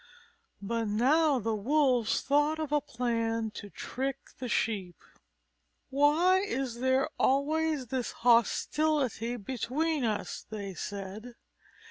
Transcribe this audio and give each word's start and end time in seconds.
But 0.63 0.87
now 0.87 1.37
the 1.37 1.53
Wolves 1.53 2.21
thought 2.21 2.57
of 2.57 2.71
a 2.71 2.81
plan 2.81 3.51
to 3.51 3.69
trick 3.69 4.17
the 4.39 4.47
Sheep. 4.47 4.95
"Why 5.91 6.39
is 6.39 6.79
there 6.79 7.07
always 7.19 7.85
this 7.85 8.11
hostility 8.25 9.37
between 9.37 10.03
us?" 10.03 10.41
they 10.49 10.73
said. 10.73 11.35